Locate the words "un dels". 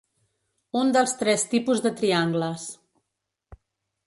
0.79-1.13